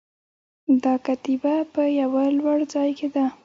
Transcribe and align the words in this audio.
دا 0.83 0.93
کتیبه 1.05 1.55
په 1.73 1.81
یوه 2.01 2.23
لوړ 2.37 2.57
ځای 2.73 2.89
کې 2.97 3.07
ده 3.15 3.25